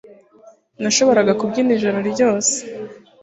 Nashoboraga 0.81 1.33
kubyina 1.39 1.71
ijoro 1.77 1.97
ryose 2.11 2.55